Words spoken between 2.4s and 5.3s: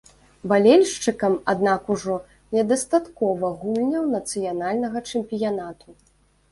недастаткова гульняў нацыянальнага